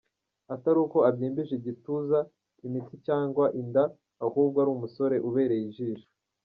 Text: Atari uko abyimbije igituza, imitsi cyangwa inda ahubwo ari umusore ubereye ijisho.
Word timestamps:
Atari 0.53 0.77
uko 0.85 0.97
abyimbije 1.09 1.53
igituza, 1.59 2.19
imitsi 2.67 2.95
cyangwa 3.07 3.45
inda 3.61 3.83
ahubwo 4.25 4.57
ari 4.61 4.69
umusore 4.75 5.15
ubereye 5.27 5.63
ijisho. 5.71 6.07